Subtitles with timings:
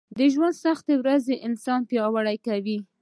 [0.17, 2.77] د ژونــد سختې ورځې انـسان پـیاوړی کوي